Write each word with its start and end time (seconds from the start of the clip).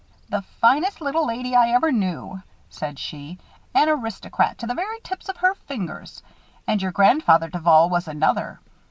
"The 0.29 0.41
finest 0.41 0.99
little 0.99 1.27
lady 1.27 1.55
I 1.55 1.67
ever 1.69 1.91
knew," 1.91 2.41
said 2.71 2.97
she. 2.97 3.37
"An 3.75 3.87
aristocrat 3.87 4.57
to 4.57 4.65
the 4.65 4.73
very 4.73 4.97
tip 5.03 5.21
of 5.29 5.37
her 5.37 5.53
fingers. 5.53 6.23
And 6.65 6.81
your 6.81 6.91
grandfather 6.91 7.49
Duval 7.51 7.87
was 7.91 8.07
another. 8.07 8.59